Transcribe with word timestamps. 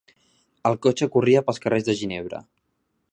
El 0.69 0.77
cotxe 0.85 1.09
corria 1.17 1.43
pels 1.49 1.63
carrers 1.67 1.87
de 1.91 1.97
Ginebra. 2.03 2.41